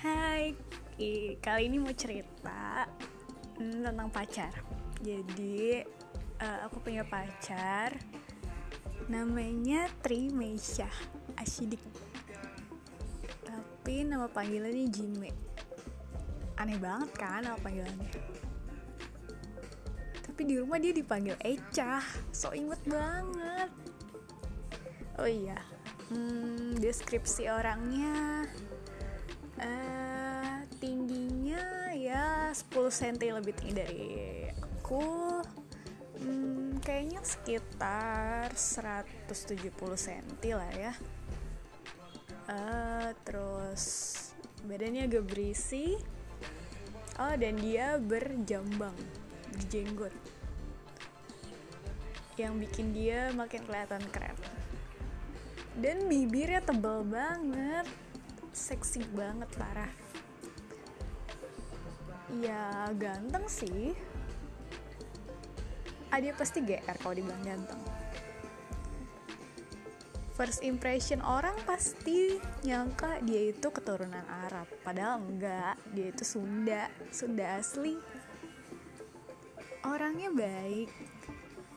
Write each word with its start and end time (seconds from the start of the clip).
Hai, 0.00 0.56
kali 1.44 1.68
ini 1.68 1.76
mau 1.76 1.92
cerita 1.92 2.88
hmm, 3.60 3.84
tentang 3.84 4.08
pacar. 4.08 4.48
Jadi 4.96 5.84
uh, 6.40 6.58
aku 6.64 6.80
punya 6.80 7.04
pacar, 7.04 7.92
namanya 9.12 9.92
Tri 10.00 10.32
Meisha 10.32 10.88
Ashidik. 11.36 11.84
Tapi 13.44 14.08
nama 14.08 14.24
panggilannya 14.24 14.88
Jime. 14.88 15.36
Aneh 16.56 16.80
banget 16.80 17.12
kan 17.20 17.44
nama 17.44 17.60
panggilannya. 17.60 18.08
Tapi 20.24 20.40
di 20.48 20.56
rumah 20.56 20.80
dia 20.80 20.96
dipanggil 20.96 21.36
Echa, 21.44 22.00
so 22.32 22.56
inget 22.56 22.80
banget. 22.88 23.68
Oh 25.20 25.28
iya, 25.28 25.60
hmm, 26.08 26.80
deskripsi 26.80 27.52
orangnya 27.52 28.48
uh, 29.60 30.58
tingginya 30.80 31.92
ya 31.92 32.50
10 32.52 32.72
cm 32.72 33.16
lebih 33.40 33.52
tinggi 33.56 33.74
dari 33.76 34.08
aku. 34.56 35.40
Hmm, 36.20 36.76
kayaknya 36.84 37.20
sekitar 37.24 38.52
170 38.52 39.72
cm 39.76 40.26
lah 40.56 40.72
ya. 40.76 40.92
Uh, 42.50 43.14
terus 43.24 43.84
badannya 44.64 45.06
agak 45.06 45.24
berisi. 45.28 45.96
Oh 47.20 47.36
dan 47.36 47.60
dia 47.60 48.00
berjambang 48.00 48.96
berjenggot 49.52 50.14
yang 52.40 52.56
bikin 52.56 52.96
dia 52.96 53.28
makin 53.36 53.60
kelihatan 53.68 54.00
keren. 54.08 54.32
Dan 55.76 56.08
bibirnya 56.08 56.64
tebal 56.64 57.04
banget 57.04 57.84
seksi 58.52 59.02
banget 59.14 59.48
parah 59.56 59.90
ya 62.38 62.86
ganteng 62.94 63.42
sih. 63.50 63.90
Ada 66.10 66.34
pasti 66.34 66.62
GR 66.62 66.96
kalau 67.02 67.14
dibilang 67.14 67.42
ganteng. 67.42 67.82
First 70.34 70.64
impression 70.64 71.20
orang 71.20 71.52
pasti 71.68 72.40
nyangka 72.64 73.20
dia 73.26 73.52
itu 73.52 73.68
keturunan 73.68 74.24
Arab. 74.48 74.66
Padahal 74.86 75.20
enggak 75.20 75.76
dia 75.92 76.10
itu 76.10 76.24
Sunda 76.24 76.88
Sunda 77.12 77.60
asli. 77.60 77.98
Orangnya 79.84 80.32
baik 80.32 80.90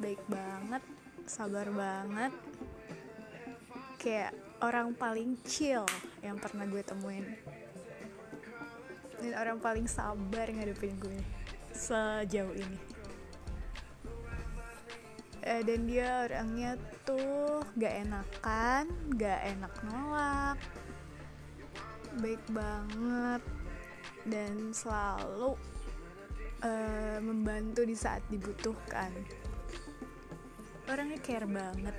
baik 0.00 0.22
banget 0.26 0.82
sabar 1.24 1.70
banget. 1.70 2.32
Kayak 3.96 4.34
orang 4.60 4.92
paling 4.92 5.38
chill 5.46 5.86
yang 6.22 6.36
pernah 6.38 6.64
gue 6.66 6.82
temuin. 6.82 7.26
Dan 9.18 9.34
orang 9.34 9.58
paling 9.58 9.86
sabar 9.90 10.46
ngadepin 10.50 10.94
gue 10.98 11.18
sejauh 11.74 12.54
ini. 12.54 12.78
Eh, 15.48 15.62
dan 15.64 15.88
dia 15.88 16.28
orangnya 16.28 16.76
tuh 17.08 17.64
gak 17.80 18.04
enakan 18.04 18.84
gak 19.16 19.40
enak 19.48 19.72
nolak 19.86 20.60
baik 22.20 22.42
banget 22.50 23.42
dan 24.26 24.74
selalu 24.74 25.54
uh, 26.66 27.18
membantu 27.22 27.86
di 27.86 27.94
saat 27.94 28.20
dibutuhkan. 28.28 29.14
Orangnya 30.90 31.20
care 31.22 31.46
banget 31.46 31.96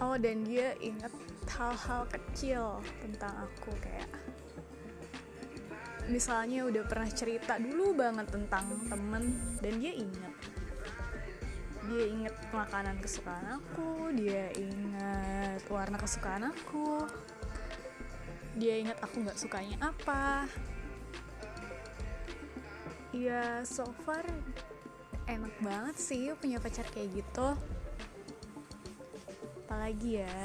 oh 0.00 0.16
dan 0.16 0.44
dia 0.44 0.74
inget 0.80 1.12
hal-hal 1.50 2.08
kecil 2.08 2.80
tentang 3.04 3.34
aku 3.44 3.72
kayak 3.84 4.08
misalnya 6.08 6.66
udah 6.66 6.82
pernah 6.88 7.10
cerita 7.12 7.60
dulu 7.60 7.94
banget 7.94 8.26
tentang 8.32 8.66
temen 8.88 9.24
dan 9.60 9.74
dia 9.78 9.92
inget 9.94 10.34
dia 11.90 12.04
inget 12.06 12.34
makanan 12.54 12.96
kesukaan 13.02 13.60
aku 13.60 14.14
dia 14.14 14.50
inget 14.56 15.62
warna 15.68 15.98
kesukaan 16.00 16.48
aku 16.48 17.04
dia 18.58 18.82
inget 18.82 18.98
aku 18.98 19.22
nggak 19.22 19.38
sukanya 19.38 19.78
apa. 19.78 20.50
Ya 23.14 23.62
so 23.66 23.86
far 24.06 24.26
enak 25.26 25.54
banget 25.62 25.96
sih 25.98 26.30
punya 26.38 26.58
pacar 26.58 26.86
kayak 26.90 27.22
gitu 27.22 27.54
apalagi 29.70 30.18
ya? 30.18 30.42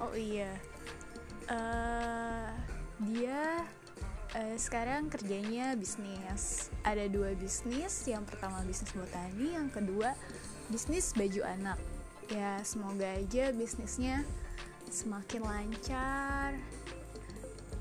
Oh 0.00 0.16
iya. 0.16 0.56
Uh, 1.52 2.48
dia 3.12 3.60
uh, 4.32 4.56
sekarang 4.56 5.12
kerjanya 5.12 5.76
bisnis. 5.76 6.72
Ada 6.80 7.12
dua 7.12 7.36
bisnis 7.36 7.92
yang 8.08 8.24
pertama 8.24 8.64
bisnis 8.64 8.96
botani 8.96 9.52
yang 9.52 9.68
kedua 9.68 10.16
bisnis 10.72 11.12
baju 11.12 11.44
anak. 11.44 11.76
Ya 12.32 12.64
semoga 12.64 13.04
aja 13.04 13.52
bisnisnya 13.52 14.24
semakin 14.88 15.44
lancar 15.44 16.56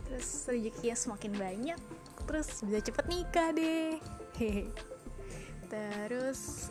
terus 0.03 0.51
rezekinya 0.51 0.99
semakin 0.99 1.31
banyak 1.39 1.79
terus 2.27 2.59
bisa 2.67 2.91
cepet 2.91 3.05
nikah 3.07 3.55
deh. 3.55 3.95
Hehe 4.35 4.67
terus 5.71 6.67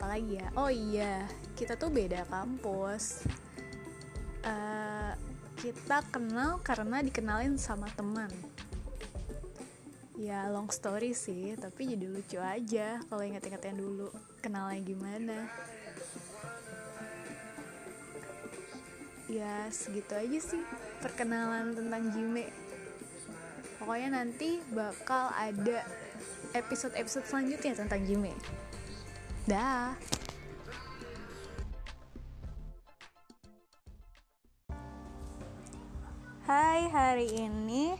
apalagi 0.00 0.40
ya? 0.40 0.48
Oh 0.56 0.72
iya 0.72 1.28
kita 1.60 1.76
tuh 1.76 1.92
beda 1.92 2.24
kampus. 2.32 3.28
Uh, 4.40 5.12
kita 5.60 6.00
kenal 6.08 6.56
karena 6.64 7.04
dikenalin 7.04 7.60
sama 7.60 7.84
teman. 7.92 8.32
Ya 10.16 10.48
long 10.48 10.72
story 10.72 11.12
sih 11.12 11.52
tapi 11.60 11.92
jadi 11.92 12.08
lucu 12.08 12.40
aja 12.40 12.96
kalau 13.12 13.20
inget-inget 13.20 13.60
yang 13.60 13.76
dulu 13.76 14.08
kenalnya 14.40 14.80
gimana. 14.80 15.38
Ya 19.28 19.68
segitu 19.68 20.16
aja 20.16 20.38
sih 20.40 20.64
perkenalan 21.04 21.76
tentang 21.76 22.08
Jime. 22.16 22.48
Pokoknya 23.76 24.24
nanti 24.24 24.64
bakal 24.72 25.28
ada 25.36 25.84
episode-episode 26.56 27.28
selanjutnya 27.28 27.76
tentang 27.76 28.00
Jime 28.08 28.32
dah 29.50 29.98
Hai, 36.46 36.86
hari 36.90 37.30
ini 37.46 37.94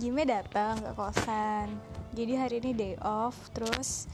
Jimmy 0.00 0.24
datang 0.24 0.80
ke 0.80 0.96
kosan. 0.96 1.76
Jadi 2.16 2.32
hari 2.32 2.56
ini 2.64 2.72
day 2.72 2.94
off, 3.04 3.36
terus 3.52 4.08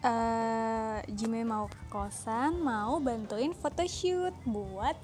uh, 0.00 1.04
Jimmy 1.12 1.44
mau 1.44 1.68
ke 1.68 1.80
kosan, 1.92 2.64
mau 2.64 2.96
bantuin 3.04 3.52
photoshoot 3.52 4.32
buat 4.48 4.96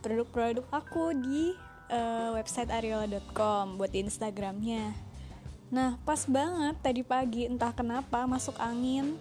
produk-produk 0.00 0.64
aku 0.72 1.12
di 1.12 1.52
uh, 1.92 2.32
website 2.32 2.72
ariola.com 2.72 3.76
buat 3.76 3.92
Instagramnya. 3.92 4.96
Nah, 5.68 6.00
pas 6.08 6.24
banget 6.24 6.76
tadi 6.80 7.04
pagi 7.04 7.48
entah 7.48 7.76
kenapa 7.76 8.24
masuk 8.24 8.56
angin, 8.56 9.20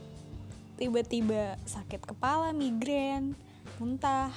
tiba-tiba 0.82 1.62
sakit 1.70 2.10
kepala, 2.10 2.50
migrain, 2.50 3.38
muntah. 3.78 4.34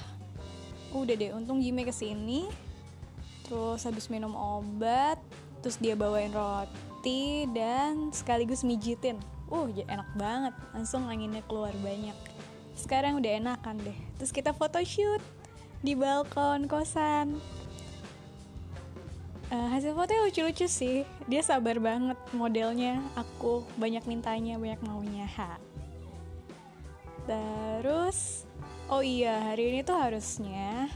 Udah 0.93 1.17
deh, 1.17 1.33
untung 1.33 1.57
Jimmy 1.57 1.81
ke 1.81 1.89
sini, 1.89 2.45
terus 3.49 3.81
habis 3.81 4.05
minum 4.13 4.37
obat 4.37 5.17
terus 5.65 5.81
dia 5.81 5.97
bawain 5.97 6.29
roti 6.29 7.49
dan 7.49 8.13
sekaligus 8.13 8.61
mijitin. 8.61 9.17
Uh 9.49 9.65
enak 9.73 10.05
banget. 10.13 10.53
Langsung 10.77 11.09
anginnya 11.09 11.41
keluar 11.49 11.73
banyak. 11.81 12.13
Sekarang 12.77 13.17
udah 13.17 13.41
enakan 13.41 13.81
deh. 13.81 13.97
Terus 14.21 14.29
kita 14.29 14.53
photoshoot 14.53 15.25
di 15.81 15.97
balkon 15.97 16.69
kosan. 16.69 17.41
Uh, 19.49 19.69
hasil 19.73 19.97
fotonya 19.97 20.29
lucu-lucu 20.29 20.69
sih. 20.69 21.01
Dia 21.25 21.41
sabar 21.41 21.81
banget 21.81 22.17
modelnya. 22.37 23.01
Aku 23.17 23.65
banyak 23.81 24.05
mintanya 24.05 24.61
banyak 24.61 24.81
maunya. 24.85 25.25
Ha 25.25 25.57
terus 27.25 28.45
oh 28.89 29.01
iya 29.01 29.51
hari 29.51 29.73
ini 29.73 29.79
tuh 29.81 29.97
harusnya 29.97 30.89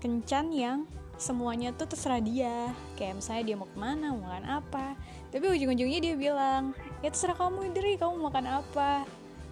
kencan 0.00 0.52
yang 0.52 0.88
semuanya 1.18 1.74
tuh 1.74 1.90
terserah 1.90 2.22
dia. 2.22 2.72
Kayak 2.94 3.20
misalnya 3.20 3.44
dia 3.44 3.56
mau 3.58 3.68
ke 3.68 3.76
mana 3.76 4.14
mau 4.14 4.30
makan 4.30 4.62
apa. 4.62 4.94
Tapi 5.34 5.44
ujung-ujungnya 5.44 6.00
dia 6.00 6.14
bilang 6.14 6.72
ya 7.04 7.10
terserah 7.10 7.36
kamu 7.36 7.74
Idri 7.74 7.98
kamu 7.98 8.16
mau 8.16 8.30
makan 8.30 8.62
apa? 8.62 9.04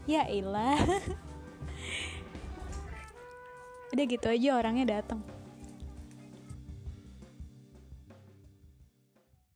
Ya 0.06 0.24
ilah. 0.30 0.78
Udah 3.92 4.04
gitu 4.06 4.26
aja 4.30 4.56
orangnya 4.56 5.02
datang 5.02 5.36